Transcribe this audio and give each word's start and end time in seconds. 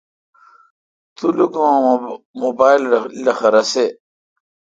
تو 1.15 1.25
لو 1.37 1.45
کہ 1.53 1.59
اں 1.73 1.81
موبایل 2.41 2.81
لخہ 3.23 3.49
رسے۔ 3.53 3.85